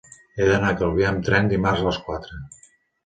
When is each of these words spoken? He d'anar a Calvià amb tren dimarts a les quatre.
He 0.37 0.47
d'anar 0.51 0.71
a 0.71 0.77
Calvià 0.79 1.11
amb 1.11 1.23
tren 1.29 1.51
dimarts 1.53 1.85
a 1.85 1.89
les 1.91 2.01
quatre. 2.09 2.41